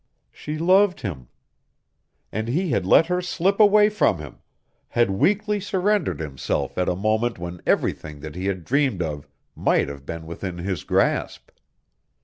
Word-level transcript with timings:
She 0.31 0.57
loved 0.57 1.01
him! 1.01 1.27
And 2.31 2.47
he 2.47 2.71
had 2.71 2.87
let 2.87 3.05
her 3.05 3.21
slip 3.21 3.59
away 3.59 3.87
from 3.89 4.17
him, 4.17 4.39
had 4.87 5.11
weakly 5.11 5.59
surrendered 5.59 6.19
himself 6.19 6.75
at 6.79 6.89
a 6.89 6.95
moment 6.95 7.37
when 7.37 7.61
everything 7.67 8.21
that 8.21 8.33
he 8.33 8.47
had 8.47 8.65
dreamed 8.65 9.03
of 9.03 9.27
might 9.55 9.89
have 9.89 10.03
been 10.03 10.25
within 10.25 10.57
his 10.57 10.83
grasp. 10.83 11.51